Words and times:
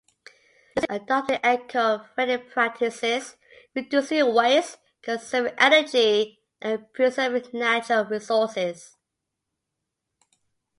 This 0.75 0.83
includes 0.85 1.03
adopting 1.03 1.39
eco-friendly 1.43 2.39
practices, 2.49 3.35
reducing 3.75 4.33
waste, 4.33 4.79
conserving 5.03 5.53
energy, 5.59 6.39
and 6.59 6.91
preserving 6.91 7.51
natural 7.53 8.05
resources. 8.05 8.95